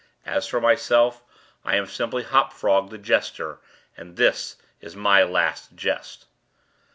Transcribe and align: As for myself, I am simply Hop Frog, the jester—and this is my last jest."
As 0.25 0.47
for 0.47 0.59
myself, 0.59 1.23
I 1.63 1.75
am 1.75 1.85
simply 1.85 2.23
Hop 2.23 2.53
Frog, 2.53 2.89
the 2.89 2.97
jester—and 2.97 4.15
this 4.15 4.55
is 4.81 4.95
my 4.95 5.21
last 5.21 5.75
jest." 5.75 6.25